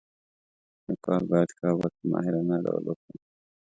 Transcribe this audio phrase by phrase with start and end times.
[0.85, 3.19] لیکوال باید ښه او بد په ماهرانه ډول وښایي.